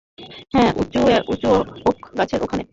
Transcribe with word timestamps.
হ্যাঁ, 0.53 0.71
উঁচু 1.27 1.47
ওক 1.85 1.97
গাছের 2.17 2.41
ওখনে। 2.43 2.63